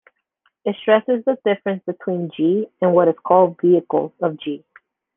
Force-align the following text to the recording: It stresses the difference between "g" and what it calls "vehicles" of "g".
It 0.65 0.75
stresses 0.77 1.23
the 1.25 1.37
difference 1.45 1.83
between 1.85 2.31
"g" 2.35 2.65
and 2.81 2.95
what 2.95 3.07
it 3.07 3.21
calls 3.21 3.55
"vehicles" 3.61 4.13
of 4.19 4.35
"g". 4.39 4.65